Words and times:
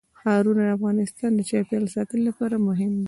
ښارونه 0.19 0.61
د 0.67 0.73
افغانستان 0.77 1.31
د 1.35 1.41
چاپیریال 1.49 1.85
ساتنې 1.95 2.21
لپاره 2.27 2.55
مهم 2.67 2.89
دي. 2.95 2.99